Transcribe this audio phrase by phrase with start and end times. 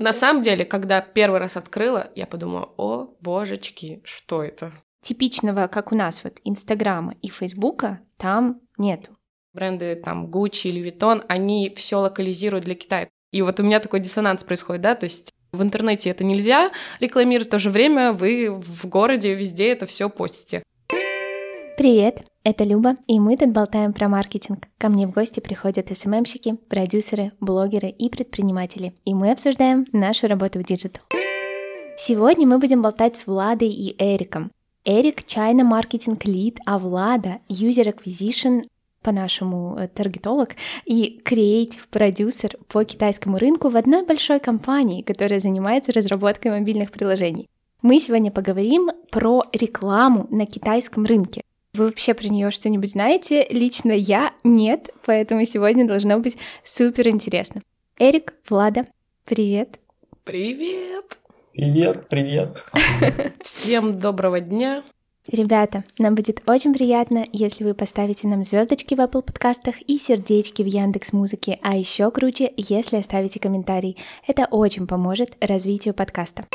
[0.00, 4.72] На самом деле, когда первый раз открыла, я подумала, о, божечки, что это?
[5.02, 9.18] Типичного, как у нас, вот Инстаграма и Фейсбука там нету.
[9.52, 13.10] Бренды там Gucci или Vuitton, они все локализируют для Китая.
[13.30, 17.48] И вот у меня такой диссонанс происходит, да, то есть в интернете это нельзя рекламировать,
[17.48, 20.62] в то же время вы в городе везде это все постите.
[21.80, 24.68] Привет, это Люба, и мы тут болтаем про маркетинг.
[24.76, 30.58] Ко мне в гости приходят СММщики, продюсеры, блогеры и предприниматели, и мы обсуждаем нашу работу
[30.58, 31.02] в digital.
[31.96, 34.50] Сегодня мы будем болтать с Владой и Эриком.
[34.84, 38.64] Эрик— China Marketing Lead, а Влада— User Acquisition
[39.02, 40.50] по-нашему э, таргетолог
[40.84, 47.48] и креатив продюсер по китайскому рынку в одной большой компании, которая занимается разработкой мобильных приложений.
[47.80, 51.40] Мы сегодня поговорим про рекламу на китайском рынке.
[51.72, 53.46] Вы вообще про нее что-нибудь знаете?
[53.48, 57.60] Лично я нет, поэтому сегодня должно быть супер интересно.
[57.98, 58.86] Эрик, Влада,
[59.24, 59.78] привет.
[60.24, 61.16] Привет.
[61.52, 62.64] Привет, привет.
[63.44, 64.82] Всем доброго дня.
[65.30, 70.62] Ребята, нам будет очень приятно, если вы поставите нам звездочки в Apple подкастах и сердечки
[70.62, 73.96] в Яндекс Музыке, а еще круче, если оставите комментарий.
[74.26, 76.46] Это очень поможет развитию подкаста.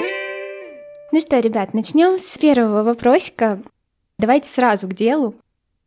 [1.13, 3.61] Ну что, ребят, начнем с первого вопросика.
[4.17, 5.35] Давайте сразу к делу.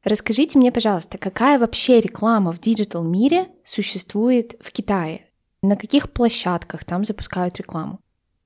[0.05, 5.23] Расскажите мне, пожалуйста, какая вообще реклама в digital мире существует в Китае?
[5.63, 7.99] На каких площадках там запускают рекламу?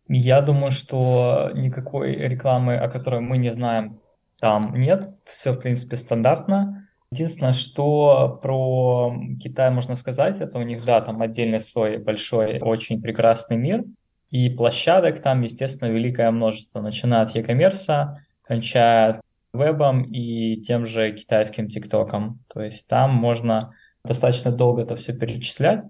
[0.09, 4.01] Я думаю, что никакой рекламы, о которой мы не знаем,
[4.41, 6.89] там нет, все, в принципе, стандартно.
[7.11, 13.03] Единственное, что про Китай можно сказать, это у них, да, там отдельный свой большой, очень
[13.03, 13.85] прекрасный мир,
[14.31, 19.21] и площадок там, естественно, великое множество, начиная от e-commerce, кончая
[19.53, 22.41] вебом и тем же китайским ТикТоком.
[22.49, 25.85] То есть там можно достаточно долго это все перечислять,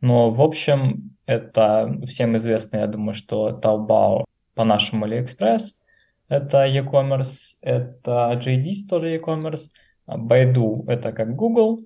[0.00, 5.62] но в общем это всем известно, я думаю, что Taobao по-нашему AliExpress–
[6.28, 9.70] это e-commerce, это JD тоже e-commerce,
[10.06, 11.84] Baidu это как Google,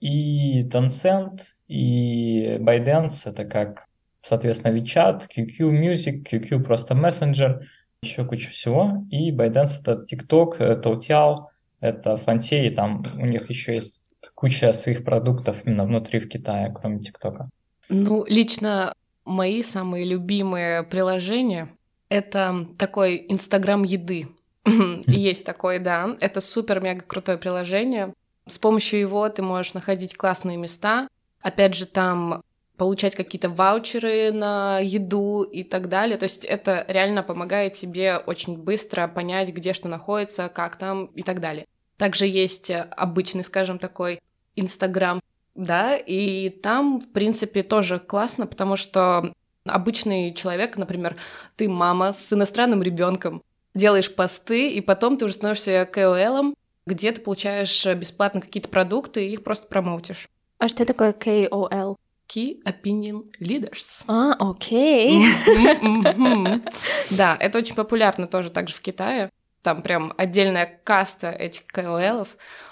[0.00, 3.86] и Tencent, и ByteDance это как,
[4.22, 7.60] соответственно, WeChat, QQ Music, QQ просто Messenger,
[8.02, 11.46] еще куча всего, и ByteDance это TikTok, Toutiao,
[11.80, 14.02] это Фантей, там у них еще есть
[14.34, 17.50] куча своих продуктов именно внутри в Китае, кроме ТикТока.
[17.90, 18.94] Ну, лично
[19.24, 21.68] мои самые любимые приложения
[22.08, 24.28] это такой Инстаграм еды.
[25.06, 26.16] Есть такой, да.
[26.20, 28.12] Это супер-мега крутое приложение.
[28.46, 31.08] С помощью его ты можешь находить классные места.
[31.40, 32.42] Опять же, там
[32.80, 36.16] получать какие-то ваучеры на еду и так далее.
[36.16, 41.22] То есть это реально помогает тебе очень быстро понять, где что находится, как там и
[41.22, 41.66] так далее.
[41.98, 44.22] Также есть обычный, скажем, такой
[44.56, 45.20] Инстаграм,
[45.54, 49.34] да, и там, в принципе, тоже классно, потому что
[49.66, 51.16] Обычный человек, например,
[51.56, 53.42] ты мама с иностранным ребенком,
[53.74, 56.54] делаешь посты, и потом ты уже становишься KOL,
[56.86, 60.28] где ты получаешь бесплатно какие-то продукты и их просто промоутишь.
[60.58, 61.96] А что такое KOL?
[62.30, 64.04] Key Opinion Leaders.
[64.06, 65.24] А, окей.
[67.10, 69.30] Да, это очень популярно тоже также в Китае.
[69.62, 72.26] Там прям отдельная каста этих KOL,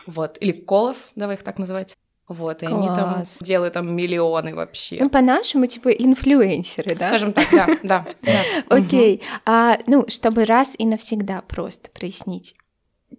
[0.06, 1.96] вот, или колов, давай их так называть.
[2.28, 2.78] Вот, и Класс.
[2.78, 4.98] они там делают там миллионы вообще.
[5.00, 7.08] Ну, по-нашему, типа, инфлюенсеры, да?
[7.08, 7.48] Скажем так,
[7.82, 8.42] да, да.
[8.68, 9.22] Окей.
[9.46, 12.54] А, ну, чтобы раз и навсегда просто прояснить.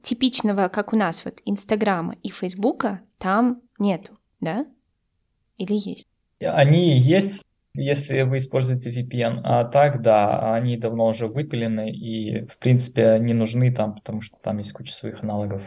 [0.04, 4.68] Типичного, как у нас, вот, Инстаграма и Фейсбука там нету, да?
[5.58, 6.08] Или есть?
[6.42, 9.42] Они есть, если вы используете VPN.
[9.44, 14.38] А так, да, они давно уже выпилены и, в принципе, не нужны там, потому что
[14.42, 15.62] там есть куча своих аналогов.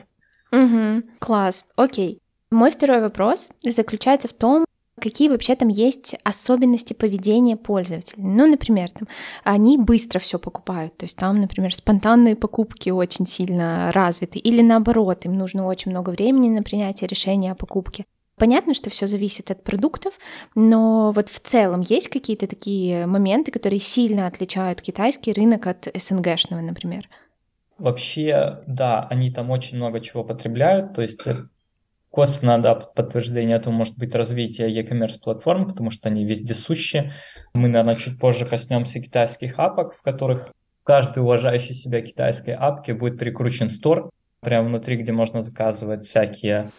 [0.53, 2.21] Угу, класс, окей.
[2.51, 4.67] Мой второй вопрос заключается в том,
[5.01, 8.23] какие вообще там есть особенности поведения пользователей.
[8.23, 9.09] Ну, например, там,
[9.43, 15.25] они быстро все покупают, то есть там, например, спонтанные покупки очень сильно развиты, или наоборот,
[15.25, 18.05] им нужно очень много времени на принятие решения о покупке.
[18.43, 20.19] Понятно, что все зависит от продуктов,
[20.57, 26.61] но вот в целом есть какие-то такие моменты, которые сильно отличают китайский рынок от СНГшного,
[26.61, 27.09] например?
[27.79, 31.21] Вообще, да, они там очень много чего потребляют, то есть
[32.11, 37.13] Косвенно, да, подтверждение этому может быть развитие e-commerce платформ, потому что они вездесущи.
[37.55, 40.53] Мы, наверное, чуть позже коснемся китайских апок, в которых
[40.83, 46.71] каждый уважающий себя китайской апке будет прикручен стор, прямо внутри, где можно заказывать всякие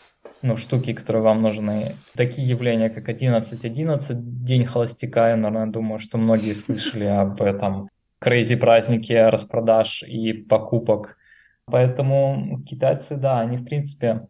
[0.42, 1.96] ну, штуки, которые вам нужны.
[2.16, 7.88] Такие явления, как 11.11, День холостяка, я, наверное, думаю, что многие слышали об этом
[8.20, 11.18] крейзи празднике распродаж и покупок.
[11.66, 14.28] Поэтому китайцы, да, они, в принципе,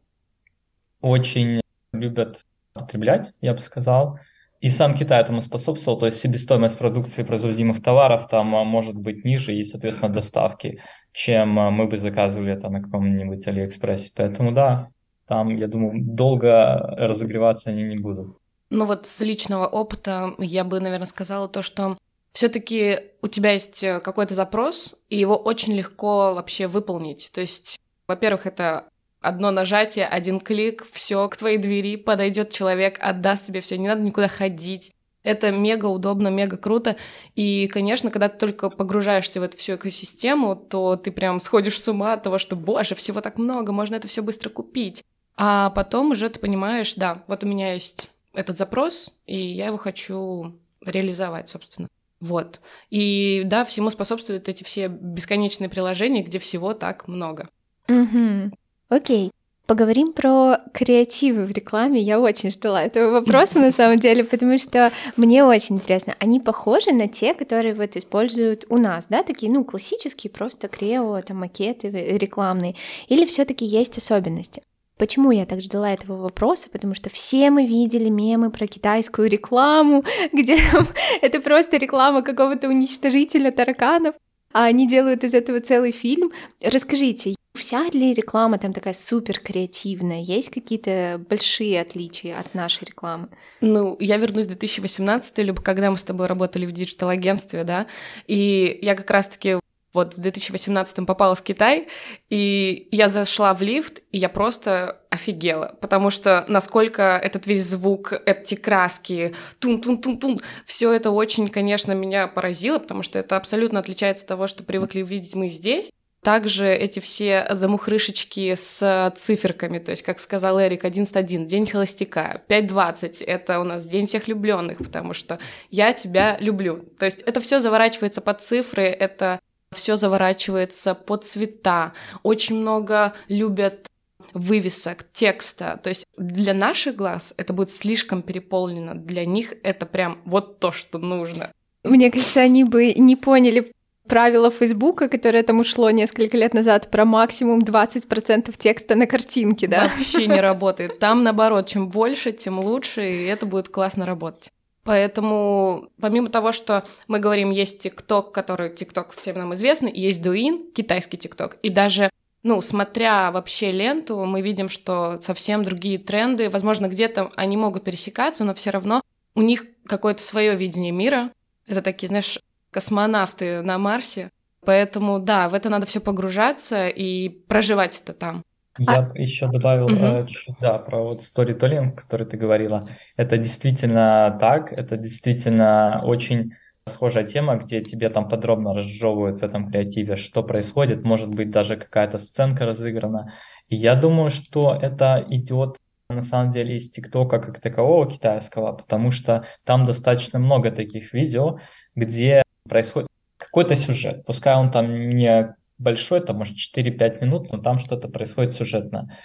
[1.02, 1.62] очень
[1.92, 4.20] любят потреблять, я бы сказал.
[4.62, 9.26] И сам Китай этому способствовал, то есть себестоимость продукции производимых товаров там а, может быть
[9.26, 10.82] ниже и, соответственно, доставки,
[11.12, 14.12] чем а, мы бы заказывали это на каком-нибудь Алиэкспрессе.
[14.16, 14.88] Поэтому да,
[15.28, 18.38] там, я думаю, долго разогреваться они не будут.
[18.70, 21.98] Ну вот с личного опыта я бы, наверное, сказала то, что
[22.34, 27.30] все-таки у тебя есть э, какой-то запрос, и его очень легко вообще выполнить.
[27.34, 28.88] То есть, во-первых, это
[29.22, 34.02] одно нажатие, один клик, все к твоей двери подойдет человек, отдаст тебе все, не надо
[34.02, 34.92] никуда ходить.
[35.24, 36.98] Это мега удобно, мега круто.
[37.36, 41.88] И, конечно, когда ты только погружаешься в эту всю экосистему, то ты прям сходишь с
[41.88, 45.04] ума от того, что, боже, всего так много, можно это все быстро купить.
[45.36, 49.78] А потом уже ты понимаешь, да, вот у меня есть этот запрос, и я его
[49.78, 51.88] хочу реализовать, собственно.
[52.20, 52.62] Вот.
[52.90, 57.50] И да, всему способствуют эти все бесконечные приложения, где всего так много.
[57.90, 58.52] Угу.
[58.90, 59.32] Окей.
[59.66, 62.02] Поговорим про креативы в рекламе.
[62.02, 66.16] Я очень ждала этого вопроса на самом деле, потому что мне очень интересно.
[66.20, 71.22] Они похожи на те, которые вот используют у нас, да, такие, ну, классические, просто крео,
[71.22, 72.76] там, макеты рекламные,
[73.08, 74.62] или все таки есть особенности?
[75.04, 76.70] Почему я так ждала этого вопроса?
[76.70, 80.58] Потому что все мы видели мемы про китайскую рекламу, где
[81.22, 84.16] это просто реклама какого-то уничтожителя тараканов,
[84.54, 86.32] а они делают из этого целый фильм.
[86.64, 90.22] Расскажите, вся ли реклама там такая супер креативная?
[90.22, 93.28] Есть какие-то большие отличия от нашей рекламы?
[93.60, 97.88] Ну, я вернусь в 2018, либо когда мы с тобой работали в digital-агентстве, да,
[98.28, 99.58] и я как раз-таки
[99.94, 101.88] вот в 2018 попала в Китай,
[102.30, 108.14] и я зашла в лифт, и я просто офигела, потому что насколько этот весь звук,
[108.26, 114.30] эти краски, тун-тун-тун-тун, все это очень, конечно, меня поразило, потому что это абсолютно отличается от
[114.30, 115.92] того, что привыкли видеть мы здесь.
[116.24, 123.26] Также эти все замухрышечки с циферками, то есть, как сказал Эрик, 11.1, день холостяка, 5.20,
[123.26, 125.38] это у нас день всех влюбленных, потому что
[125.70, 126.78] я тебя люблю.
[126.98, 129.42] То есть это все заворачивается под цифры, это
[129.74, 131.94] все заворачивается под цвета.
[132.24, 133.88] Очень много любят
[134.34, 135.80] вывесок, текста.
[135.84, 138.96] То есть для наших глаз это будет слишком переполнено.
[138.96, 141.52] Для них это прям вот то, что нужно.
[141.84, 143.72] Мне кажется, они бы не поняли
[144.08, 149.90] правило Фейсбука, которое там ушло несколько лет назад, про максимум 20% текста на картинке, да?
[149.90, 151.00] Вообще не работает.
[151.00, 154.52] Там, наоборот, чем больше, тем лучше, и это будет классно работать.
[154.84, 160.72] Поэтому, помимо того, что мы говорим, есть ТикТок, который ТикТок всем нам известный, есть Дуин,
[160.74, 162.10] китайский ТикТок, и даже
[162.44, 166.50] ну, смотря вообще ленту, мы видим, что совсем другие тренды.
[166.50, 169.02] Возможно, где-то они могут пересекаться, но все равно
[169.34, 171.32] у них какое-то свое видение мира.
[171.68, 172.40] Это такие, знаешь,
[172.70, 174.30] космонавты на Марсе.
[174.66, 178.44] Поэтому, да, в это надо все погружаться и проживать это там.
[178.78, 179.18] Я а...
[179.18, 179.96] еще добавил угу.
[179.96, 182.88] uh чуть да, про вот сторителлинг, который ты говорила.
[183.18, 186.54] Это действительно так, это действительно очень
[186.86, 191.78] схожая тема, где тебе там подробно разжевывают в этом креативе, что происходит, может быть даже
[191.78, 193.34] какая-то сценка разыграна.
[193.70, 195.78] И я думаю, что это идет
[196.10, 201.60] на самом деле из ТикТока как такового китайского, потому что там достаточно много таких видео,
[201.96, 204.26] где происходит какой-то сюжет.
[204.26, 209.18] Пускай он там не большой, там может 4-5 минут, но там что-то происходит сюжетно.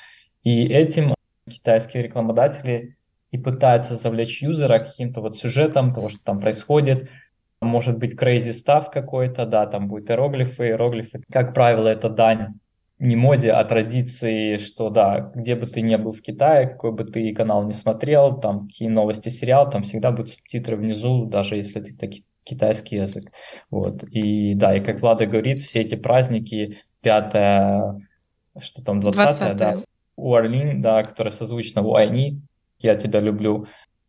[0.42, 1.14] И этим
[1.48, 2.96] китайские рекламодатели
[3.30, 7.10] и пытаются завлечь юзера каким-то вот сюжетом того, что там происходит.
[7.60, 10.68] Может быть crazy stuff какой-то, да, там будут иероглифы.
[10.68, 12.54] Иероглифы, как правило, это дань
[12.98, 17.04] не моде, а традиции, что да, где бы ты ни был в Китае, какой бы
[17.04, 21.80] ты канал не смотрел, там какие новости, сериал, там всегда будут субтитры внизу, даже если
[21.80, 23.30] ты таки, китайский язык.
[23.70, 24.02] Вот.
[24.04, 27.30] И да, и как Влада говорит, все эти праздники, 5
[28.60, 29.78] что там, 20, да,
[30.16, 32.40] Уарлин, да, которая созвучна Уайни,
[32.80, 33.66] я тебя люблю,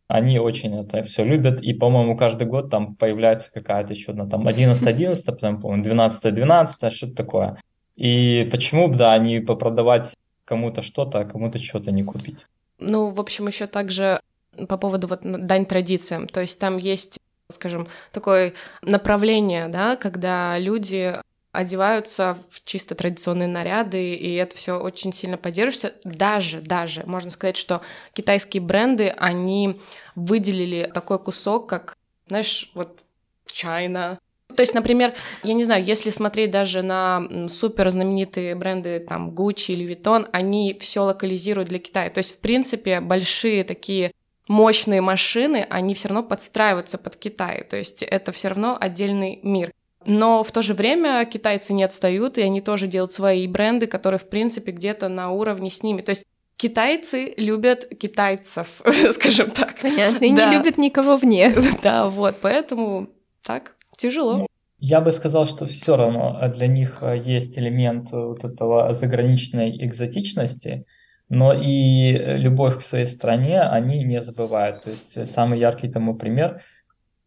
[0.08, 4.48] они очень это все любят, и, по-моему, каждый год там появляется какая-то еще одна, там,
[4.48, 7.60] 11-11, потом, по-моему, 12-12, что-то такое.
[7.94, 12.38] И почему бы, да, не попродавать кому-то что-то, а кому-то что-то не купить?
[12.78, 14.20] Ну, в общем, еще также
[14.68, 16.26] по поводу вот дань традициям.
[16.26, 17.20] То есть там есть
[17.52, 21.14] скажем, такое направление, да, когда люди
[21.52, 25.94] одеваются в чисто традиционные наряды, и это все очень сильно поддерживается.
[26.04, 27.80] Даже, даже, можно сказать, что
[28.12, 29.80] китайские бренды, они
[30.14, 31.96] выделили такой кусок, как,
[32.28, 33.00] знаешь, вот
[33.46, 34.18] China,
[34.54, 39.72] то есть, например, я не знаю, если смотреть даже на супер знаменитые бренды, там, Gucci
[39.72, 42.10] или Vuitton, они все локализируют для Китая.
[42.10, 44.12] То есть, в принципе, большие такие
[44.50, 49.72] мощные машины, они все равно подстраиваются под Китай, то есть это все равно отдельный мир.
[50.04, 54.18] Но в то же время китайцы не отстают, и они тоже делают свои бренды, которые,
[54.18, 56.02] в принципе, где-то на уровне с ними.
[56.02, 56.24] То есть
[56.56, 59.76] Китайцы любят китайцев, скажем так.
[59.80, 60.50] Понятно, и да.
[60.50, 61.54] не любят никого вне.
[61.82, 63.08] Да, вот, поэтому
[63.42, 64.38] так, тяжело.
[64.38, 64.46] Ну,
[64.78, 70.84] я бы сказал, что все равно для них есть элемент вот этого заграничной экзотичности,
[71.30, 74.82] но и любовь к своей стране они не забывают.
[74.82, 76.62] То есть самый яркий тому пример,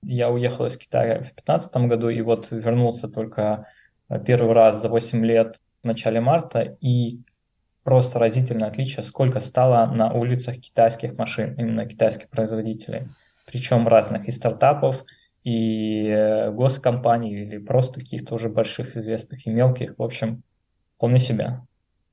[0.03, 3.67] я уехал из Китая в 2015 году и вот вернулся только
[4.25, 7.21] первый раз за 8 лет в начале марта, и
[7.83, 13.07] просто разительное отличие, сколько стало на улицах китайских машин, именно китайских производителей.
[13.45, 15.03] Причем разных и стартапов,
[15.43, 19.95] и э, госкомпаний, или просто каких-то уже больших известных и мелких.
[19.97, 20.43] В общем,
[20.97, 21.65] полный себя.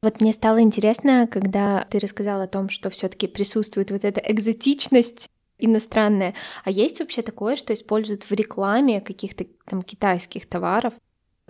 [0.02, 5.28] Вот мне стало интересно, когда ты рассказал о том, что все-таки присутствует вот эта экзотичность
[5.59, 6.35] иностранная.
[6.64, 10.95] А есть вообще такое, что используют в рекламе каких-то там китайских товаров?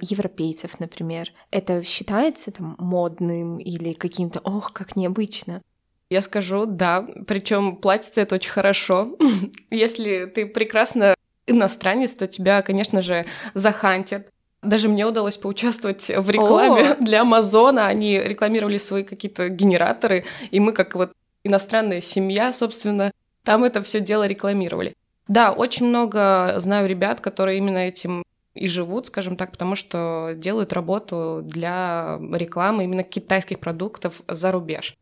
[0.02, 5.61] европейцев, например, это считается там модным или каким-то, ох, как необычно?
[6.09, 9.16] Я скажу, да, причем платится это очень хорошо.
[9.71, 11.14] Если ты прекрасно
[11.47, 14.30] иностранец, то тебя, конечно же, захантят.
[14.62, 16.97] Даже мне удалось поучаствовать в рекламе О!
[16.97, 17.87] для Амазона.
[17.87, 21.12] Они рекламировали свои какие-то генераторы, и мы, как вот
[21.45, 23.12] иностранная семья, собственно,
[23.45, 24.95] там это все дело рекламировали.
[25.29, 28.25] Да, очень много знаю ребят, которые именно этим
[28.55, 34.97] и живут, скажем так, потому что делают работу для рекламы именно китайских продуктов за рубеж.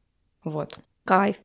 [0.45, 0.79] Вот.
[1.05, 1.37] Кайф.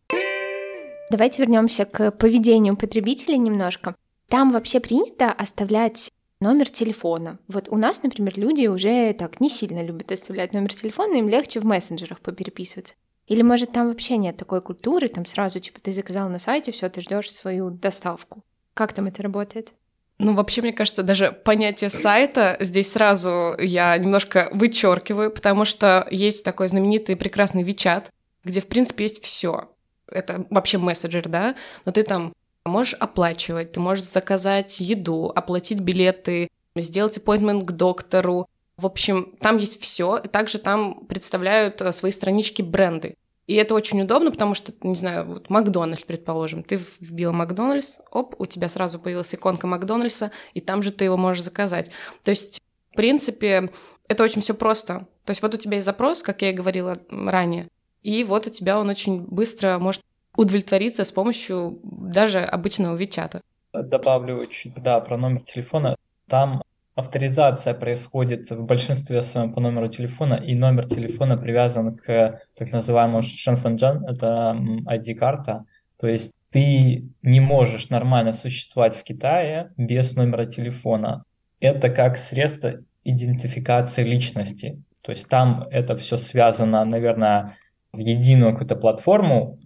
[1.10, 3.96] Давайте вернемся к поведению потребителей немножко.
[4.28, 6.12] Там вообще принято оставлять
[6.44, 7.40] номер телефона.
[7.48, 11.60] Вот у нас, например, люди уже так не сильно любят оставлять номер телефона, им легче
[11.60, 12.94] в мессенджерах попереписываться.
[13.28, 16.90] Или, может, там вообще нет такой культуры, там сразу, типа, ты заказал на сайте, все,
[16.90, 18.44] ты ждешь свою доставку.
[18.74, 19.74] Как там это работает?
[20.20, 26.44] Ну, вообще, мне кажется, даже понятие сайта здесь сразу я немножко вычеркиваю, потому что есть
[26.44, 28.12] такой знаменитый прекрасный Вичат,
[28.44, 29.70] где, в принципе, есть все.
[30.08, 32.34] Это вообще мессенджер, да, но ты там
[32.66, 38.48] можешь оплачивать, ты можешь заказать еду, оплатить билеты, сделать appointment к доктору.
[38.78, 43.16] В общем, там есть все, и также там представляют э, свои странички бренды.
[43.46, 48.36] И это очень удобно, потому что, не знаю, вот Макдональдс, предположим, ты вбил Макдональдс, оп,
[48.40, 51.92] у тебя сразу появилась иконка Макдональдса, и там же ты его можешь заказать.
[52.24, 53.70] То есть, в принципе,
[54.08, 55.08] это очень все просто.
[55.26, 57.68] То есть вот у тебя есть запрос, как я и говорила ранее,
[58.02, 60.02] и вот у тебя он очень быстро может
[60.36, 63.42] удовлетвориться с помощью даже обычного Вичата.
[63.74, 65.96] Добавлю чуть, да, про номер телефона.
[66.28, 66.62] Там
[66.96, 73.22] авторизация происходит в большинстве своем по номеру телефона, и номер телефона привязан к так называемому
[73.22, 75.66] Шенфенджан, это ID-карта.
[76.00, 81.24] То есть ты не можешь нормально существовать в Китае без номера телефона.
[81.60, 84.82] Это как средство идентификации личности.
[85.02, 87.58] То есть там это все связано, наверное,
[87.92, 89.60] в единую какую-то платформу,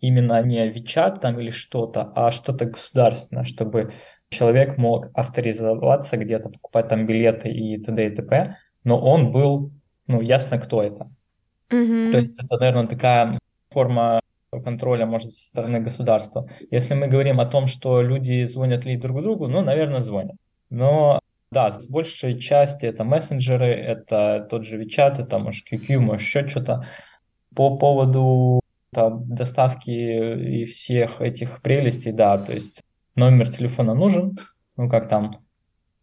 [0.00, 3.92] именно не WeChat там или что-то, а что-то государственное, чтобы
[4.30, 8.06] человек мог авторизоваться где-то, покупать там билеты и т.д.
[8.06, 9.72] и т.п., но он был,
[10.06, 11.10] ну, ясно, кто это.
[11.70, 12.12] Mm-hmm.
[12.12, 13.38] То есть это, наверное, такая
[13.70, 16.48] форма контроля, может, со стороны государства.
[16.70, 20.36] Если мы говорим о том, что люди звонят ли друг другу, ну, наверное, звонят.
[20.70, 26.22] Но да, с большей части это мессенджеры, это тот же WeChat, это, может, QQ, может,
[26.22, 26.86] еще что-то.
[27.54, 28.59] По поводу
[28.92, 32.82] там, доставки и всех этих прелестей, да, то есть
[33.14, 34.36] номер телефона нужен,
[34.76, 35.44] ну как там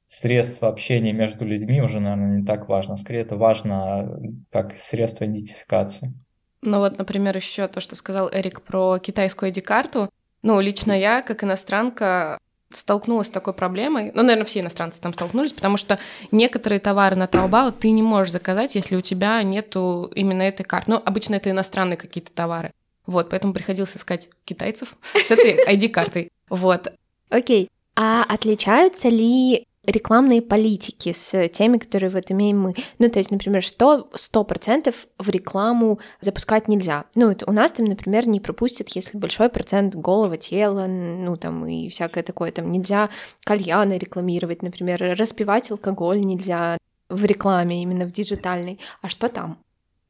[0.07, 2.95] средство общения между людьми уже, наверное, не так важно.
[2.97, 4.19] Скорее, это важно
[4.51, 6.13] как средство идентификации.
[6.61, 10.09] Ну вот, например, еще то, что сказал Эрик про китайскую ID-карту.
[10.41, 12.39] Ну, лично я, как иностранка,
[12.73, 14.11] столкнулась с такой проблемой.
[14.13, 15.99] Ну, наверное, все иностранцы там столкнулись, потому что
[16.31, 20.91] некоторые товары на Taobao ты не можешь заказать, если у тебя нету именно этой карты.
[20.91, 22.71] Ну, обычно это иностранные какие-то товары.
[23.05, 26.29] Вот, поэтому приходилось искать китайцев с этой ID-картой.
[26.49, 26.91] Вот.
[27.29, 27.69] Окей.
[27.95, 32.75] А отличаются ли рекламные политики с теми, которые вот имеем мы.
[32.99, 37.05] Ну, то есть, например, что сто процентов в рекламу запускать нельзя.
[37.15, 41.65] Ну, вот у нас там, например, не пропустят, если большой процент голого тела, ну, там,
[41.65, 43.09] и всякое такое, там, нельзя
[43.45, 46.77] кальяны рекламировать, например, распивать алкоголь нельзя
[47.09, 48.79] в рекламе, именно в диджитальной.
[49.01, 49.57] А что там?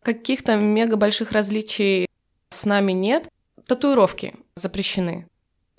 [0.01, 2.07] Каких-то мега больших различий
[2.49, 3.29] с нами нет.
[3.67, 5.27] Татуировки запрещены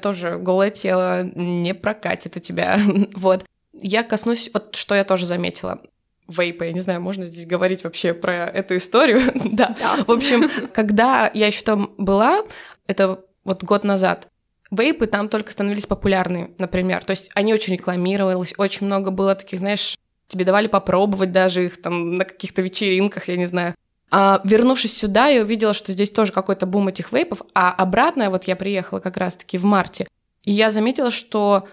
[0.00, 2.78] тоже голое тело не прокатит у тебя.
[3.14, 3.44] вот.
[3.80, 5.80] Я коснусь, вот что я тоже заметила.
[6.28, 9.20] Вейпа, я не знаю, можно здесь говорить вообще про эту историю.
[9.52, 9.74] да.
[10.06, 12.44] В общем, когда я еще там была,
[12.86, 14.28] это вот год назад,
[14.70, 17.04] вейпы там только становились популярны, например.
[17.04, 21.80] То есть они очень рекламировались, очень много было таких, знаешь, тебе давали попробовать даже их
[21.80, 23.74] там на каких-то вечеринках, я не знаю.
[24.10, 28.44] А вернувшись сюда, я увидела, что здесь тоже какой-то бум этих вейпов, а обратно вот
[28.44, 30.08] я приехала как раз-таки в марте,
[30.44, 31.68] и я заметила, что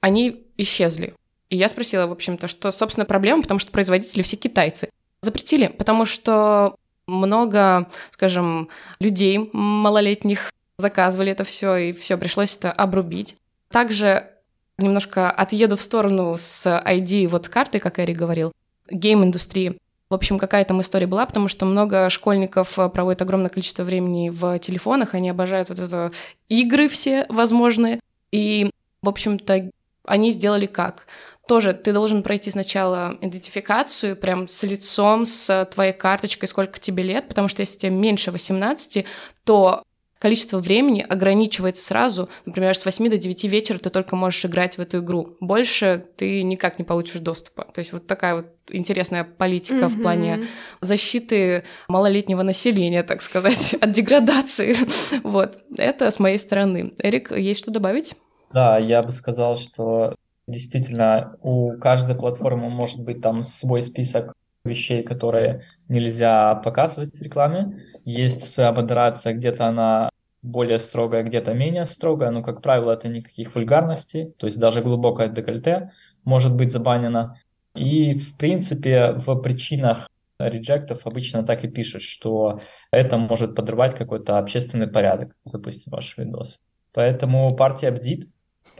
[0.00, 1.14] они исчезли.
[1.50, 4.88] И я спросила, в общем-то, что, собственно, проблема, потому что производители все китайцы.
[5.20, 6.76] Запретили, потому что
[7.06, 8.68] много, скажем,
[9.00, 13.36] людей малолетних заказывали это все, и все пришлось это обрубить.
[13.68, 14.30] Также
[14.78, 18.52] немножко отъеду в сторону с ID вот карты, как Эри говорил,
[18.90, 19.76] гейм-индустрии.
[20.08, 24.28] В общем, какая там история была, потому что много школьников э, проводят огромное количество времени
[24.28, 26.10] в телефонах, они обожают вот это
[26.48, 28.00] игры все возможные.
[28.32, 28.70] И,
[29.02, 29.70] в общем-то,
[30.04, 31.06] они сделали как?
[31.50, 37.26] Тоже ты должен пройти сначала идентификацию прям с лицом, с твоей карточкой, сколько тебе лет,
[37.26, 39.04] потому что если тебе меньше 18,
[39.42, 39.82] то
[40.20, 42.28] количество времени ограничивается сразу.
[42.46, 45.38] Например, с 8 до 9 вечера ты только можешь играть в эту игру.
[45.40, 47.66] Больше ты никак не получишь доступа.
[47.74, 49.88] То есть вот такая вот интересная политика mm-hmm.
[49.88, 50.44] в плане
[50.80, 54.76] защиты малолетнего населения, так сказать, от деградации.
[55.24, 55.58] вот.
[55.76, 56.94] Это с моей стороны.
[56.98, 58.14] Эрик, есть что добавить?
[58.52, 60.14] Да, я бы сказал, что
[60.46, 67.84] действительно у каждой платформы может быть там свой список вещей, которые нельзя показывать в рекламе.
[68.04, 70.10] Есть своя модерация, где-то она
[70.42, 75.28] более строгая, где-то менее строгая, но, как правило, это никаких вульгарностей, то есть даже глубокое
[75.28, 75.92] декольте
[76.24, 77.38] может быть забанено.
[77.74, 84.38] И, в принципе, в причинах реджектов обычно так и пишут, что это может подрывать какой-то
[84.38, 86.58] общественный порядок, допустим, ваш видос.
[86.92, 88.29] Поэтому партия бдит,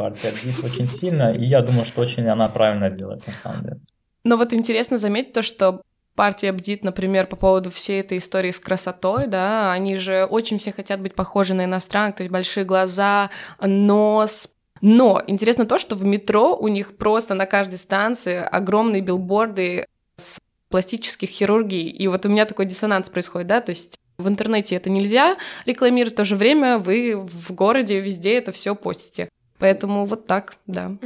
[0.00, 3.80] партия бдит очень сильно, и я думаю, что очень она правильно делает, на самом деле.
[4.24, 5.82] Но вот интересно заметить то, что
[6.14, 10.72] партия бдит, например, по поводу всей этой истории с красотой, да, они же очень все
[10.72, 13.28] хотят быть похожи на иностранных, то есть большие глаза,
[13.60, 14.48] нос,
[14.80, 19.84] но интересно то, что в метро у них просто на каждой станции огромные билборды
[20.16, 20.38] с
[20.70, 24.88] пластических хирургий, и вот у меня такой диссонанс происходит, да, то есть в интернете это
[24.88, 29.28] нельзя рекламировать, в то же время вы в городе везде это все постите.
[29.60, 30.96] Поэтому вот так, да.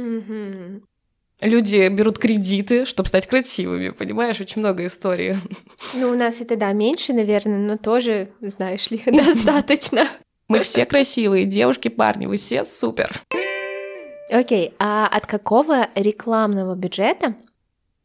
[1.41, 4.39] Люди берут кредиты, чтобы стать красивыми, понимаешь?
[4.39, 5.35] Очень много историй.
[5.93, 10.07] Ну, у нас это, да, меньше, наверное, но тоже, знаешь ли, достаточно.
[10.47, 13.21] Мы все красивые, девушки, парни, вы все супер.
[14.31, 17.35] Окей, а от какого рекламного бюджета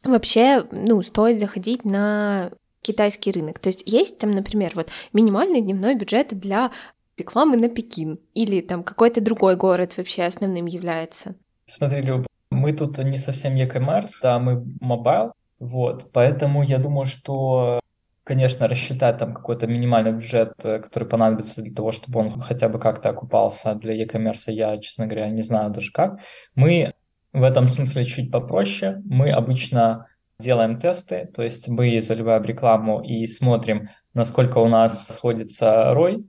[0.02, 2.50] вообще, ну, стоит заходить на
[2.82, 3.58] китайский рынок?
[3.60, 6.72] То есть есть там, например, вот минимальный дневной бюджет для
[7.20, 11.36] рекламы на Пекин или там какой-то другой город вообще основным является?
[11.66, 17.80] Смотри, Люб, мы тут не совсем e-commerce, да, мы mobile, вот, поэтому я думаю, что,
[18.24, 22.78] конечно, рассчитать там какой-то минимальный бюджет, э, который понадобится для того, чтобы он хотя бы
[22.78, 26.18] как-то окупался для e-commerce, я, честно говоря, не знаю даже как.
[26.54, 26.94] Мы
[27.32, 29.02] в этом смысле чуть попроще.
[29.04, 30.06] Мы обычно
[30.38, 36.24] делаем тесты, то есть мы заливаем рекламу и смотрим, насколько у нас сходится ROI,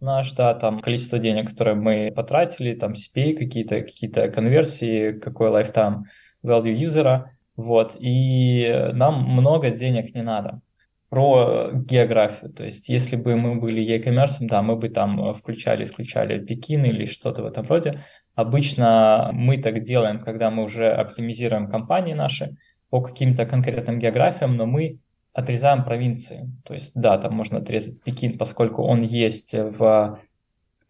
[0.00, 6.02] наш, да, там количество денег, которое мы потратили, там CPA какие-то, какие-то конверсии, какой lifetime
[6.44, 10.60] value юзера, вот, и нам много денег не надо.
[11.10, 16.38] Про географию, то есть если бы мы были e-commerce, да, мы бы там включали, исключали
[16.38, 18.04] Пекин или что-то в этом роде.
[18.34, 22.56] Обычно мы так делаем, когда мы уже оптимизируем компании наши
[22.90, 24.98] по каким-то конкретным географиям, но мы
[25.38, 26.50] отрезаем провинции.
[26.64, 30.18] То есть, да, там можно отрезать Пекин, поскольку он есть в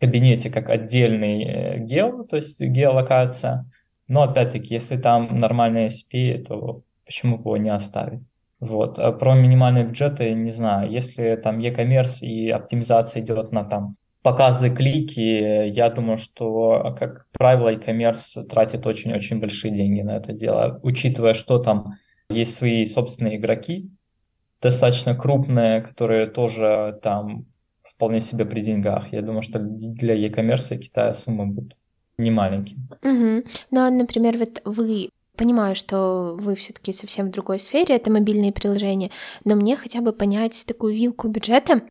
[0.00, 3.66] кабинете как отдельный э, гео, то есть геолокация.
[4.06, 8.22] Но опять-таки, если там нормальный SP, то почему бы его не оставить?
[8.58, 8.98] Вот.
[8.98, 10.90] А про минимальные бюджеты не знаю.
[10.90, 17.68] Если там e-commerce и оптимизация идет на там показы, клики, я думаю, что, как правило,
[17.68, 21.98] e-commerce тратит очень-очень большие деньги на это дело, учитывая, что там
[22.30, 23.90] есть свои собственные игроки,
[24.60, 27.46] достаточно крупные, которые тоже там
[27.82, 29.12] вполне себе при деньгах.
[29.12, 31.76] Я думаю, что для e-commerce Китая суммы будут
[32.16, 32.78] не маленькие.
[33.02, 33.48] Угу.
[33.70, 39.10] Ну, например, вот вы понимаю, что вы все-таки совсем в другой сфере, это мобильные приложения,
[39.44, 41.82] но мне хотя бы понять такую вилку бюджета,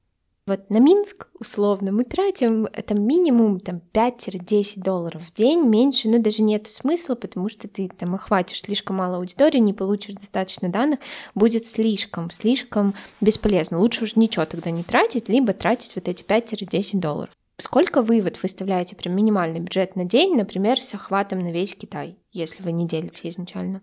[0.47, 6.19] вот на Минск, условно, мы тратим это минимум там 5-10 долларов в день, меньше, но
[6.19, 10.99] даже нет смысла, потому что ты там охватишь слишком мало аудитории, не получишь достаточно данных,
[11.35, 13.79] будет слишком, слишком бесполезно.
[13.79, 17.33] Лучше уж ничего тогда не тратить, либо тратить вот эти 5-10 долларов.
[17.59, 22.17] Сколько вы вот выставляете прям минимальный бюджет на день, например, с охватом на весь Китай,
[22.31, 23.81] если вы не делите изначально?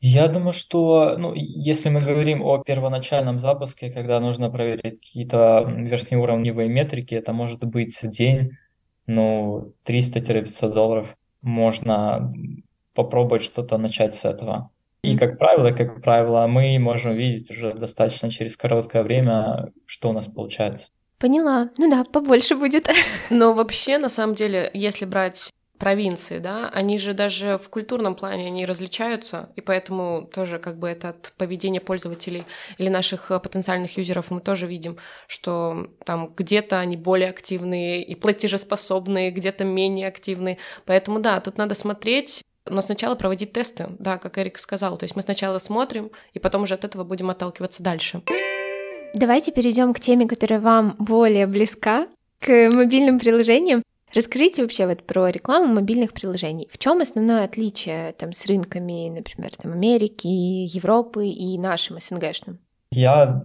[0.00, 6.68] Я думаю, что, ну, если мы говорим о первоначальном запуске, когда нужно проверить какие-то верхнеуровневые
[6.68, 8.52] метрики, это может быть в день,
[9.06, 11.16] ну, 300-500 долларов.
[11.40, 12.32] Можно
[12.94, 14.70] попробовать что-то начать с этого.
[15.02, 20.12] И, как правило, как правило, мы можем видеть уже достаточно через короткое время, что у
[20.12, 20.88] нас получается.
[21.18, 21.70] Поняла.
[21.78, 22.88] Ну да, побольше будет.
[23.30, 28.46] Но вообще, на самом деле, если брать провинции, да, они же даже в культурном плане
[28.46, 32.44] они различаются, и поэтому тоже как бы это от поведения пользователей
[32.78, 38.14] или наших э, потенциальных юзеров мы тоже видим, что там где-то они более активные и
[38.14, 40.58] платежеспособные, где-то менее активные.
[40.84, 44.96] Поэтому да, тут надо смотреть, но сначала проводить тесты, да, как Эрик сказал.
[44.96, 48.22] То есть мы сначала смотрим, и потом уже от этого будем отталкиваться дальше.
[49.14, 52.06] Давайте перейдем к теме, которая вам более близка,
[52.40, 53.82] к мобильным приложениям.
[54.14, 56.68] Расскажите вообще вот про рекламу мобильных приложений.
[56.70, 62.58] В чем основное отличие там с рынками, например, там Америки, Европы и нашим СНГшным?
[62.92, 63.44] Я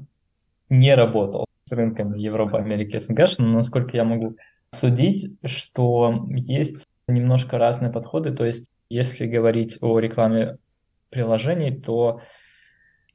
[0.70, 4.38] не работал с рынками Европы, Америки, СНГшным, но насколько я могу
[4.72, 8.32] судить, что есть немножко разные подходы.
[8.32, 10.58] То есть, если говорить о рекламе
[11.10, 12.22] приложений, то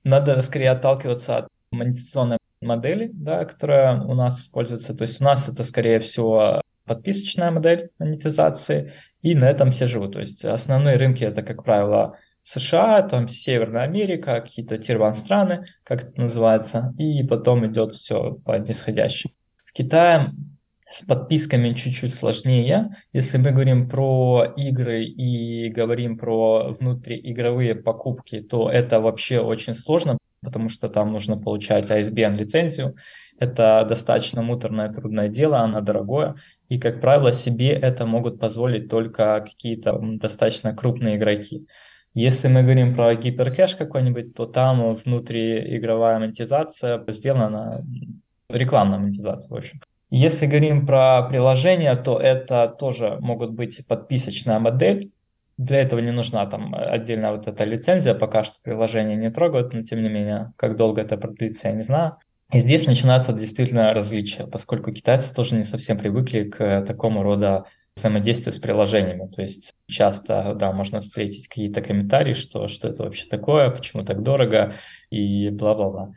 [0.04, 4.94] надо скорее отталкиваться от монетизационной модели, да, которая у нас используется.
[4.94, 10.12] То есть у нас это, скорее всего, подписочная модель монетизации, и на этом все живут.
[10.12, 16.05] То есть основные рынки это, как правило, США, там Северная Америка, какие-то тир страны, как
[16.05, 19.35] это называется, и потом идет все по нисходящей.
[19.64, 20.33] В Китае
[20.88, 22.96] с подписками чуть-чуть сложнее.
[23.12, 30.16] Если мы говорим про игры и говорим про внутриигровые покупки, то это вообще очень сложно,
[30.42, 32.94] потому что там нужно получать ISBN лицензию.
[33.38, 36.37] Это достаточно муторное, трудное дело, оно дорогое.
[36.68, 41.66] И, как правило, себе это могут позволить только какие-то достаточно крупные игроки.
[42.14, 47.85] Если мы говорим про гиперкэш какой-нибудь, то там внутриигровая монетизация сделана,
[48.48, 49.81] рекламная монетизация, в общем.
[50.09, 55.12] Если говорим про приложения, то это тоже могут быть подписочная модель.
[55.59, 59.83] Для этого не нужна там отдельная вот эта лицензия, пока что приложение не трогают, но
[59.83, 62.16] тем не менее, как долго это продлится, я не знаю.
[62.52, 67.64] И здесь начинается действительно различие, поскольку китайцы тоже не совсем привыкли к такому рода
[67.96, 69.28] взаимодействию с приложениями.
[69.35, 74.22] То есть часто, да, можно встретить какие-то комментарии, что, что это вообще такое, почему так
[74.22, 74.74] дорого
[75.11, 76.12] и бла-бла-бла.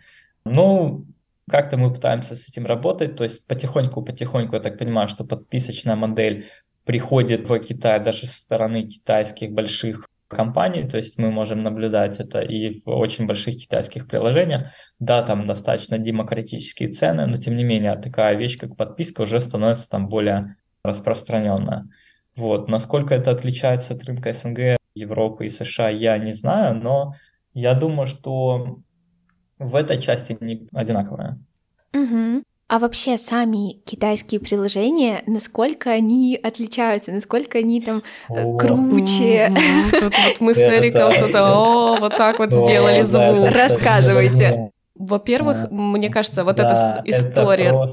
[0.45, 1.05] Ну,
[1.49, 6.47] как-то мы пытаемся с этим работать, то есть потихоньку-потихоньку, я так понимаю, что подписочная модель
[6.83, 12.39] приходит в Китай даже со стороны китайских больших компаний, то есть мы можем наблюдать это
[12.39, 14.71] и в очень больших китайских приложениях.
[14.99, 19.89] Да, там достаточно демократические цены, но тем не менее такая вещь, как подписка, уже становится
[19.89, 21.87] там более распространенная.
[22.35, 22.69] Вот.
[22.69, 27.15] Насколько это отличается от рынка СНГ, Европы и США, я не знаю, но
[27.53, 28.79] я думаю, что
[29.57, 31.39] в этой части не одинаковая.
[31.93, 32.43] Угу.
[32.69, 38.57] А вообще сами китайские приложения, насколько они отличаются, насколько они там э, о.
[38.59, 39.51] круче?
[39.91, 41.33] Тут вот мы с Эриком тут
[41.99, 43.49] вот так вот сделали звук.
[43.49, 44.69] Рассказывайте.
[44.93, 47.89] Во-первых, мне кажется, вот эта история,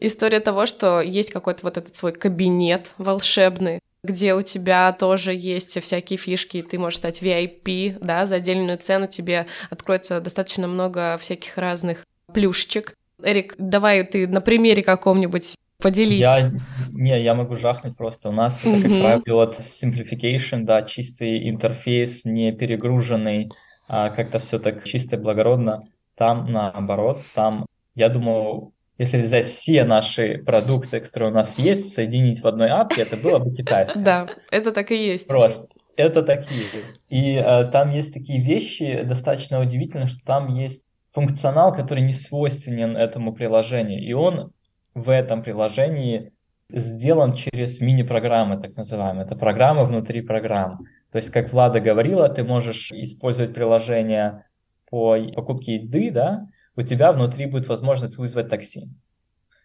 [0.00, 5.82] история того, что есть какой-то вот этот свой кабинет волшебный, где у тебя тоже есть
[5.82, 11.58] всякие фишки, ты можешь стать VIP, да, за отдельную цену тебе откроется достаточно много всяких
[11.58, 12.94] разных плюшечек.
[13.24, 16.20] Эрик, давай ты на примере каком-нибудь поделись.
[16.20, 16.52] Я,
[16.92, 18.28] не, я могу жахнуть просто.
[18.28, 23.50] У нас это, как правило, идет simplification, да, чистый интерфейс, не перегруженный,
[23.88, 25.88] а как-то все так чисто и благородно.
[26.16, 32.40] Там наоборот, там, я думаю, если взять все наши продукты, которые у нас есть, соединить
[32.40, 34.02] в одной апке, это было бы китайское.
[34.02, 35.26] Да, это так и есть.
[35.26, 35.66] Просто.
[35.96, 37.00] Это так и есть.
[37.08, 40.82] И э, там есть такие вещи, достаточно удивительно, что там есть
[41.14, 44.02] функционал, который не свойственен этому приложению.
[44.02, 44.52] И он
[44.94, 46.32] в этом приложении
[46.70, 49.24] сделан через мини-программы, так называемые.
[49.24, 50.86] Это программы внутри программ.
[51.12, 54.46] То есть, как Влада говорила, ты можешь использовать приложение
[54.90, 58.88] по покупке еды, да, у тебя внутри будет возможность вызвать такси.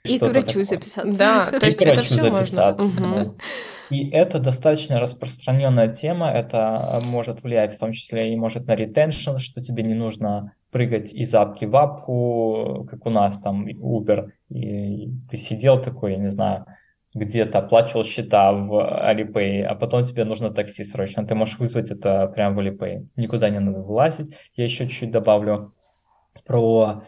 [0.03, 1.17] И к врачу записаться.
[1.17, 3.35] Да, то есть это все можно.
[3.89, 9.37] И это достаточно распространенная тема, это может влиять в том числе и может на ретеншн,
[9.37, 15.09] что тебе не нужно прыгать из апки в апку, как у нас там Uber, и
[15.29, 16.65] ты сидел такой, я не знаю,
[17.13, 22.27] где-то оплачивал счета в Alipay, а потом тебе нужно такси срочно, ты можешь вызвать это
[22.27, 24.35] прямо в Alipay, никуда не надо вылазить.
[24.55, 25.71] Я еще чуть-чуть добавлю
[26.45, 27.03] про,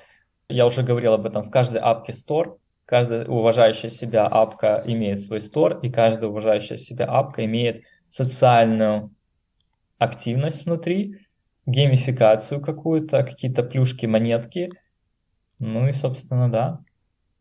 [0.50, 5.40] я уже говорил об этом, в каждой апке store, каждая уважающая себя апка имеет свой
[5.40, 9.12] стор, и каждая уважающая себя апка имеет социальную
[10.00, 11.21] активность внутри,
[11.66, 14.70] геймификацию какую-то, какие-то плюшки, монетки.
[15.60, 16.80] Ну и, собственно, да.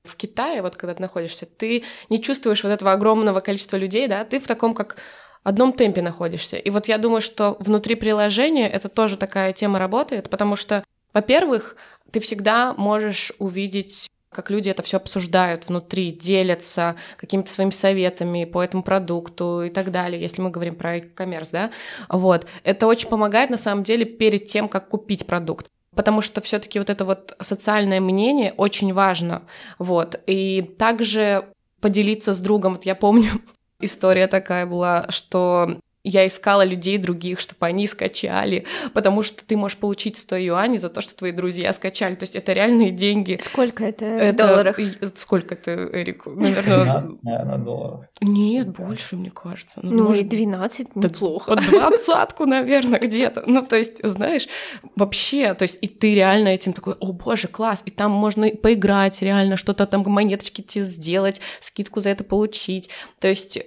[0.04, 4.24] В Китае, вот когда ты находишься, ты не чувствуешь вот этого огромного количества людей, да,
[4.24, 4.96] ты в таком как
[5.42, 6.56] одном темпе находишься.
[6.56, 11.76] И вот я думаю, что внутри приложения это тоже такая тема работает, потому что, во-первых,
[12.10, 18.62] ты всегда можешь увидеть как люди это все обсуждают внутри, делятся какими-то своими советами по
[18.62, 21.70] этому продукту и так далее, если мы говорим про e-commerce, да,
[22.08, 22.46] вот.
[22.62, 25.66] Это очень помогает, на самом деле, перед тем, как купить продукт.
[25.94, 29.42] Потому что все-таки вот это вот социальное мнение очень важно,
[29.78, 31.46] вот, и также
[31.80, 33.30] поделиться с другом, вот я помню,
[33.80, 39.76] история такая была, что я искала людей других, чтобы они скачали, потому что ты можешь
[39.76, 42.14] получить 100 юаней за то, что твои друзья скачали.
[42.14, 43.38] То есть это реальные деньги.
[43.42, 44.44] Сколько это, это...
[44.44, 44.78] в долларах?
[45.14, 46.26] Сколько это, Эрик?
[46.26, 46.84] Наверное...
[46.84, 48.04] 12, наверное, долларов.
[48.22, 49.80] Нет, больше, мне кажется.
[49.82, 50.24] Ну, ну может...
[50.24, 51.54] и 12 неплохо.
[51.54, 53.44] Под двадцатку, наверное, где-то.
[53.46, 54.48] Ну, то есть, знаешь,
[54.96, 59.20] вообще, то есть, и ты реально этим такой, о боже, класс, и там можно поиграть
[59.20, 62.90] реально, что-то там, монеточки тебе сделать, скидку за это получить.
[63.20, 63.58] То есть,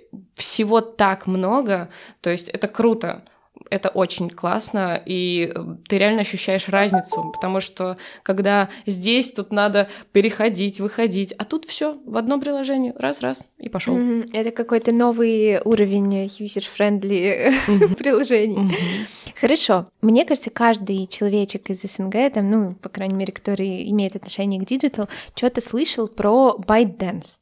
[0.43, 1.89] всего так много,
[2.21, 3.23] то есть это круто,
[3.69, 9.87] это очень классно, и э, ты реально ощущаешь разницу, потому что когда здесь тут надо
[10.11, 13.97] переходить, выходить, а тут все в одном приложении, раз-раз и пошел.
[13.97, 14.29] Mm-hmm.
[14.33, 17.95] Это какой-то новый уровень user-friendly mm-hmm.
[17.97, 18.57] приложений.
[18.57, 19.33] Mm-hmm.
[19.39, 19.87] Хорошо.
[20.01, 24.65] Мне кажется, каждый человечек из СНГ, там, ну, по крайней мере, который имеет отношение к
[24.65, 27.39] digital, что-то слышал про ByteDance.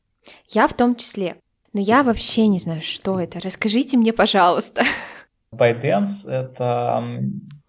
[0.49, 1.37] Я в том числе.
[1.73, 3.39] Но я вообще не знаю, что это.
[3.39, 4.83] Расскажите мне, пожалуйста.
[5.53, 7.03] ByteDance— это,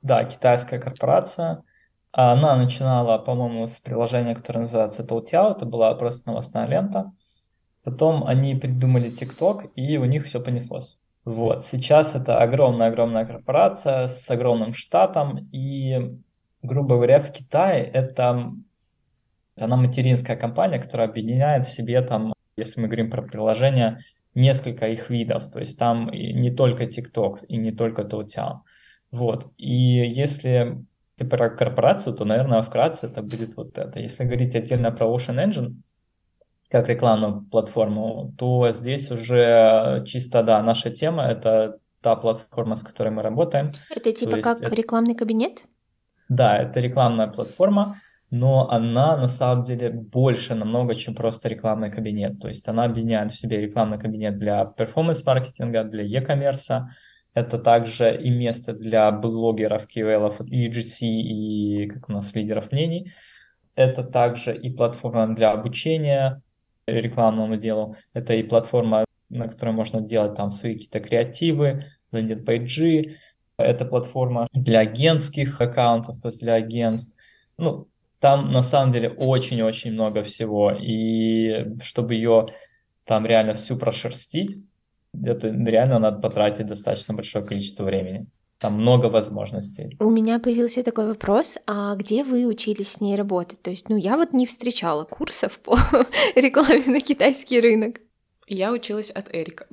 [0.03, 1.63] да, китайская корпорация.
[2.11, 5.53] Она начинала, по-моему, с приложения, которое называется Toutiao.
[5.53, 7.13] Это была просто новостная лента.
[7.85, 10.99] Потом они придумали TikTok, и у них все понеслось.
[11.25, 11.65] Вот.
[11.65, 16.17] Сейчас это огромная-огромная корпорация с огромным штатом, и,
[16.63, 18.53] грубо говоря, в Китае это
[19.61, 25.11] она материнская компания, которая объединяет в себе там если мы говорим про приложения, несколько их
[25.11, 28.61] видов, то есть там не только TikTok и не только Toutiao.
[29.11, 29.53] Вот.
[29.59, 30.85] И если
[31.31, 34.01] про корпорацию, то, наверное, вкратце это будет вот это.
[34.01, 35.75] Если говорить отдельно про Ocean Engine,
[36.71, 43.11] как рекламную платформу, то здесь уже чисто, да, наша тема— это та платформа, с которой
[43.11, 43.71] мы работаем.
[43.95, 44.75] Это типа как это...
[44.75, 45.65] рекламный кабинет?
[46.31, 48.01] Да, это рекламная платформа,
[48.33, 52.41] но она на самом деле больше намного, чем просто рекламный кабинет.
[52.41, 56.85] То есть она объединяет в себе рекламный кабинет для перформанс-маркетинга, для e-commerce.
[57.35, 63.13] Это также и место для блогеров, KOL, UGC и как у нас лидеров мнений.
[63.75, 66.41] Это также и платформа для обучения
[66.87, 67.97] рекламному делу.
[68.15, 73.17] Это и платформа, на которой можно делать там свои какие-то креативы, лендинг-пейджи.
[73.59, 77.15] Это платформа для агентских аккаунтов, то есть для агентств.
[77.59, 77.89] Ну,
[78.23, 82.55] там на самом деле очень-очень много всего, и чтобы ее
[83.05, 84.59] там реально всю прошерстить,
[85.25, 88.29] это реально надо потратить достаточно большое количество времени.
[88.61, 89.97] Там много возможностей.
[89.99, 93.61] У меня появился такой вопрос, а где вы учились с ней работать?
[93.61, 95.77] То есть, ну, я вот не встречала курсов по
[96.37, 97.97] рекламе на китайский рынок.
[98.47, 99.67] Я училась от Эрика.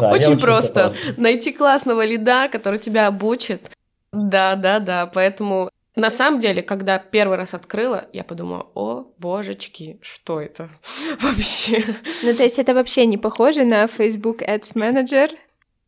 [0.00, 0.92] Очень просто.
[1.16, 3.70] Найти классного лида, который тебя обучит.
[4.12, 5.06] Да, да, да.
[5.06, 10.68] Поэтому на самом деле, когда первый раз открыла, я подумала, о, божечки, что это
[11.20, 11.82] вообще?
[12.22, 15.30] Ну, то есть это вообще не похоже на Facebook Ads Manager?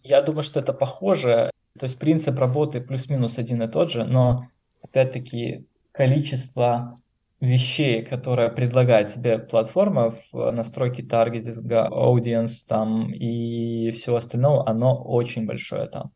[0.03, 1.51] Я думаю, что это похоже.
[1.79, 4.49] То есть принцип работы плюс-минус один и тот же, но
[4.83, 6.97] опять-таки количество
[7.41, 15.47] вещей, которые предлагает тебе платформа в настройке таргетинга, аудиенс там и всего остального, оно очень
[15.47, 16.13] большое там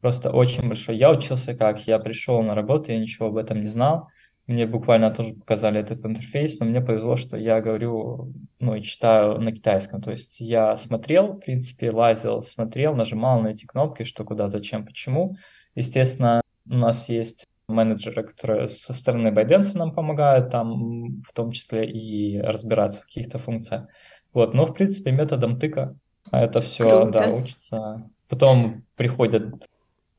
[0.00, 0.96] просто очень большой.
[0.96, 1.86] Я учился как?
[1.86, 4.08] Я пришел на работу, я ничего об этом не знал.
[4.46, 9.40] Мне буквально тоже показали этот интерфейс, но мне повезло, что я говорю, ну и читаю
[9.40, 10.02] на китайском.
[10.02, 14.84] То есть я смотрел, в принципе, лазил, смотрел, нажимал на эти кнопки, что куда, зачем,
[14.84, 15.36] почему.
[15.76, 21.88] Естественно, у нас есть менеджеры, которые со стороны ByteDance нам помогают, там в том числе
[21.88, 23.86] и разбираться в каких-то функциях.
[24.32, 25.94] Вот, но в принципе методом тыка
[26.32, 28.08] это все, да, учится.
[28.28, 29.68] Потом приходят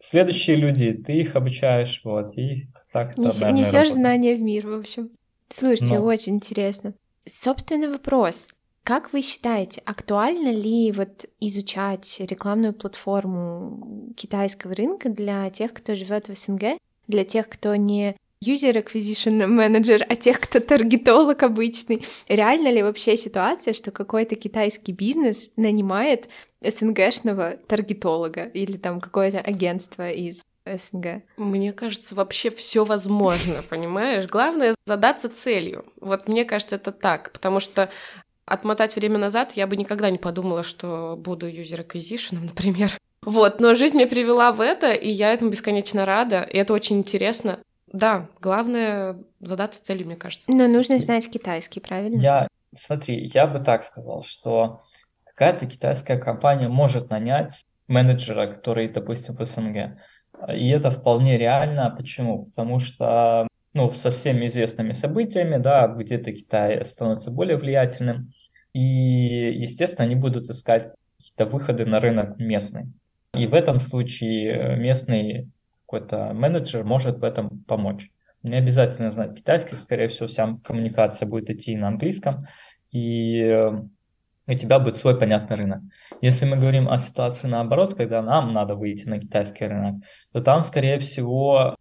[0.01, 5.09] следующие люди, ты их обучаешь, вот, и так Нес, Несешь знания в мир, в общем.
[5.49, 6.05] Слушайте, Но.
[6.05, 6.93] очень интересно.
[7.25, 8.49] Собственный вопрос.
[8.83, 16.29] Как вы считаете, актуально ли вот изучать рекламную платформу китайского рынка для тех, кто живет
[16.29, 22.03] в СНГ, для тех, кто не user acquisition manager, а тех, кто таргетолог обычный.
[22.27, 26.27] Реально ли вообще ситуация, что какой-то китайский бизнес нанимает
[26.63, 31.23] СНГшного таргетолога или там какое-то агентство из СНГ?
[31.37, 34.27] Мне кажется, вообще все возможно, понимаешь?
[34.27, 35.85] Главное задаться целью.
[35.99, 37.89] Вот мне кажется, это так, потому что
[38.45, 42.91] отмотать время назад, я бы никогда не подумала, что буду юзер acquisition, например.
[43.23, 46.97] Вот, но жизнь меня привела в это, и я этому бесконечно рада, и это очень
[46.97, 47.59] интересно.
[47.87, 50.49] Да, главное задаться целью, мне кажется.
[50.51, 52.19] Но нужно знать китайский, правильно?
[52.19, 54.81] Я, смотри, я бы так сказал, что
[55.41, 59.97] какая-то китайская компания может нанять менеджера, который, допустим, в СНГ.
[60.53, 61.89] И это вполне реально.
[61.97, 62.45] Почему?
[62.45, 68.33] Потому что ну, со всеми известными событиями, да, где-то Китай становится более влиятельным,
[68.73, 72.93] и, естественно, они будут искать какие-то выходы на рынок местный.
[73.33, 75.49] И в этом случае местный
[75.87, 78.11] какой-то менеджер может в этом помочь.
[78.43, 82.45] Не обязательно знать китайский, скорее всего, вся коммуникация будет идти на английском,
[82.91, 83.71] и
[84.51, 85.81] у тебя будет свой понятный рынок.
[86.21, 90.63] Если мы говорим о ситуации наоборот, когда нам надо выйти на китайский рынок, то там,
[90.63, 91.75] скорее всего,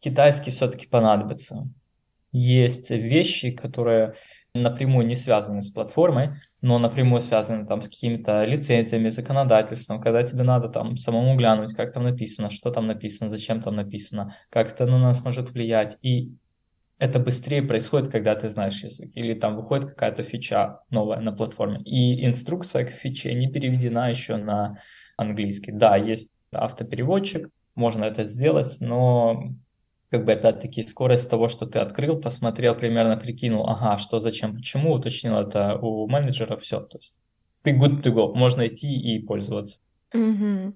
[0.00, 1.68] китайский все-таки понадобится.
[2.32, 4.14] Есть вещи, которые
[4.54, 10.42] напрямую не связаны с платформой, но напрямую связаны там с какими-то лицензиями, законодательством, когда тебе
[10.42, 14.86] надо там самому глянуть, как там написано, что там написано, зачем там написано, как это
[14.86, 15.96] на нас может влиять.
[16.02, 16.32] И
[17.02, 21.80] это быстрее происходит, когда ты знаешь язык, или там выходит какая-то фича новая на платформе,
[21.82, 24.78] и инструкция к фиче не переведена еще на
[25.16, 25.72] английский.
[25.72, 29.50] Да, есть автопереводчик, можно это сделать, но
[30.10, 34.92] как бы опять-таки скорость того, что ты открыл, посмотрел, примерно прикинул, ага, что, зачем, почему,
[34.92, 37.16] уточнил это у менеджера, все, то есть
[37.62, 39.80] ты good to go, можно идти и пользоваться.
[40.14, 40.74] Угу.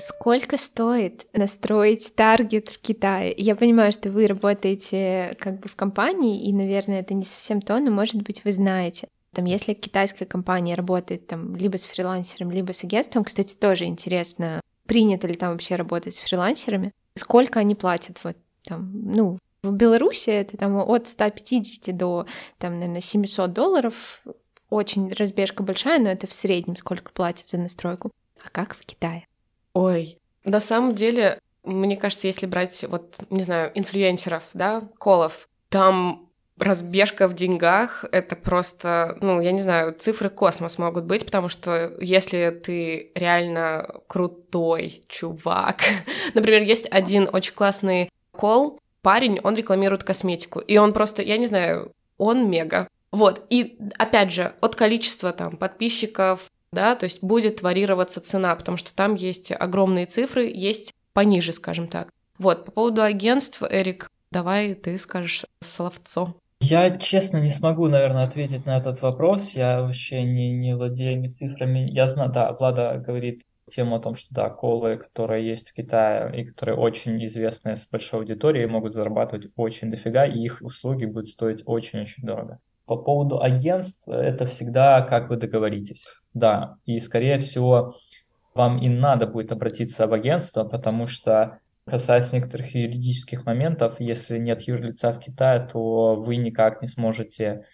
[0.00, 3.34] Сколько стоит настроить таргет в Китае?
[3.36, 7.78] Я понимаю, что вы работаете как бы в компании, и, наверное, это не совсем то,
[7.78, 9.08] но, может быть, вы знаете.
[9.34, 14.62] Там, если китайская компания работает там либо с фрилансером, либо с агентством, кстати, тоже интересно,
[14.86, 20.30] принято ли там вообще работать с фрилансерами, сколько они платят вот там, ну, в Беларуси
[20.30, 22.26] это там от 150 до,
[22.58, 24.22] там, наверное, 700 долларов.
[24.70, 28.10] Очень разбежка большая, но это в среднем сколько платят за настройку.
[28.42, 29.26] А как в Китае?
[29.72, 36.30] Ой, на самом деле, мне кажется, если брать, вот, не знаю, инфлюенсеров, да, колов, там
[36.58, 41.92] разбежка в деньгах— это просто, ну, я не знаю, цифры космос могут быть, потому что
[42.00, 45.82] если ты реально крутой чувак...
[46.34, 51.46] Например, есть один очень классный кол, парень, он рекламирует косметику, и он просто, я не
[51.46, 52.88] знаю, он мега.
[53.10, 58.76] Вот, и опять же, от количества там подписчиков, да, то есть будет варьироваться цена, потому
[58.76, 62.08] что там есть огромные цифры, есть пониже, скажем так.
[62.38, 66.36] Вот, по поводу агентств, Эрик, давай ты скажешь словцо.
[66.62, 69.52] Я, честно, не смогу, наверное, ответить на этот вопрос.
[69.52, 71.90] Я вообще не, не владею цифрами.
[71.90, 76.40] Я знаю, да, Влада говорит тему о том, что да, колы, которые есть в Китае
[76.40, 81.28] и которые очень известны с большой аудиторией, могут зарабатывать очень дофига, и их услуги будут
[81.28, 82.58] стоить очень-очень дорого.
[82.90, 86.08] По поводу агентств, это всегда как вы договоритесь.
[86.34, 87.94] Да, и скорее всего
[88.52, 94.62] вам и надо будет обратиться в агентство, потому что касаясь некоторых юридических моментов, если нет
[94.62, 97.64] юрлица в Китае, то вы никак не сможете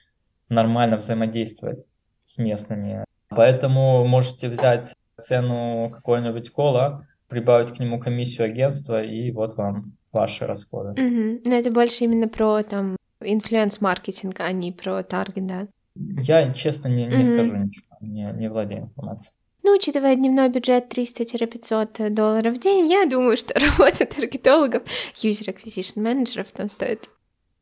[0.50, 1.86] нормально взаимодействовать
[2.24, 3.02] с местными.
[3.30, 9.96] Поэтому можете взять цену какой-нибудь KOL а, прибавить к нему комиссию агентства, и вот вам
[10.12, 10.90] ваши расходы.
[10.90, 11.40] Угу.
[11.46, 15.68] Но это больше именно про там influence-маркетинг, а не про таргет, да?
[15.94, 17.24] Я, честно, не, не угу.
[17.24, 19.34] скажу ничего, не, не владею информацией.
[19.62, 24.82] Ну, учитывая дневной бюджет 300-500 долларов в день, я думаю, что работа таргетологов,
[25.16, 27.08] user acquisition менеджеров там стоит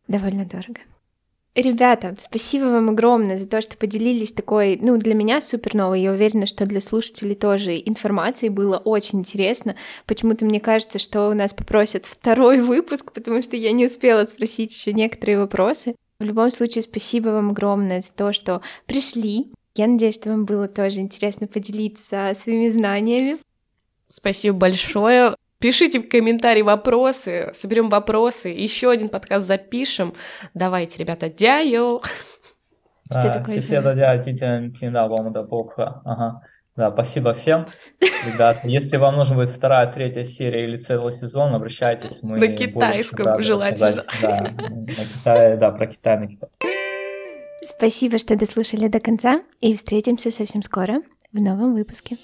[0.07, 0.81] довольно дорого.
[1.55, 6.11] Ребята, спасибо вам огромное за то, что поделились такой, ну, для меня супер новой, я
[6.11, 9.77] уверена, что для слушателей тоже информации было очень интересно.
[10.07, 14.75] Почему-то мне кажется, что у нас попросят второй выпуск, потому что я не успела спросить
[14.75, 15.95] еще некоторые вопросы.
[16.19, 20.67] В любом случае, спасибо вам огромное за то, что пришли, я надеюсь, что вам было
[20.67, 23.39] тоже интересно поделиться своими знаниями.
[24.09, 25.37] Спасибо большое.
[25.64, 30.14] Пишите в комментарии вопросы, соберем вопросы, еще один подкаст запишем.
[30.54, 32.02] Давайте, ребята, дяю.
[33.12, 33.56] Что а, такое?
[33.56, 36.02] 谢谢大家今天听到我们的播客。
[36.06, 36.42] Ага.
[36.80, 37.66] Да, спасибо всем,
[38.00, 38.60] ребят.
[38.64, 42.24] Если вам нужна будет вторая, третья серия или целый сезон, обращайтесь.
[42.24, 44.06] Мы на китайском желательно.
[44.22, 46.70] Да, на Китае, да, про Китай на китайском.
[47.66, 51.02] Спасибо, что дослушали до конца, и встретимся совсем скоро
[51.34, 52.16] в новом выпуске.